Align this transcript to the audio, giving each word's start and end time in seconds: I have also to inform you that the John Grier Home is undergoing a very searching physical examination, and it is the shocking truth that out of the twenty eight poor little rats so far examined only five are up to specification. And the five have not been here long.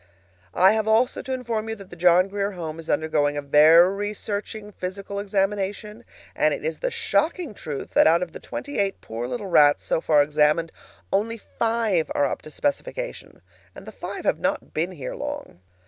I 0.55 0.71
have 0.71 0.87
also 0.87 1.21
to 1.21 1.31
inform 1.31 1.69
you 1.69 1.75
that 1.75 1.91
the 1.91 1.95
John 1.95 2.27
Grier 2.27 2.53
Home 2.53 2.79
is 2.79 2.89
undergoing 2.89 3.37
a 3.37 3.41
very 3.43 4.15
searching 4.15 4.71
physical 4.71 5.19
examination, 5.19 6.05
and 6.35 6.55
it 6.55 6.65
is 6.65 6.79
the 6.79 6.89
shocking 6.89 7.53
truth 7.53 7.91
that 7.93 8.07
out 8.07 8.23
of 8.23 8.31
the 8.31 8.39
twenty 8.39 8.79
eight 8.79 8.99
poor 8.99 9.27
little 9.27 9.45
rats 9.45 9.83
so 9.83 10.01
far 10.01 10.23
examined 10.23 10.71
only 11.13 11.37
five 11.37 12.09
are 12.15 12.25
up 12.25 12.41
to 12.41 12.49
specification. 12.49 13.43
And 13.75 13.85
the 13.85 13.91
five 13.91 14.25
have 14.25 14.39
not 14.39 14.73
been 14.73 14.93
here 14.93 15.13
long. 15.13 15.59